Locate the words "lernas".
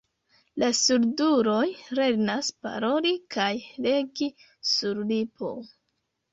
1.99-2.51